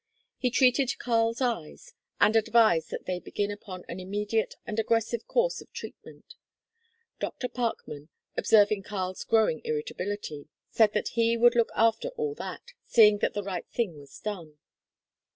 He 0.39 0.49
treated 0.49 0.97
Karl's 0.97 1.41
eyes, 1.41 1.93
and 2.19 2.35
advised 2.35 2.89
that 2.89 3.05
they 3.05 3.19
begin 3.19 3.51
upon 3.51 3.85
an 3.87 3.99
immediate 3.99 4.55
and 4.65 4.79
aggressive 4.79 5.27
course 5.27 5.61
of 5.61 5.71
treatment. 5.73 6.33
Dr. 7.19 7.47
Parkman, 7.47 8.09
observing 8.35 8.81
Karl's 8.81 9.23
growing 9.23 9.61
irritability, 9.63 10.47
said 10.71 10.93
that 10.93 11.09
he 11.09 11.37
would 11.37 11.53
look 11.53 11.69
after 11.75 12.07
all 12.17 12.33
that, 12.33 12.73
see 12.87 13.15
that 13.17 13.35
the 13.35 13.43
right 13.43 13.69
thing 13.69 13.99
was 13.99 14.17
done. 14.17 14.57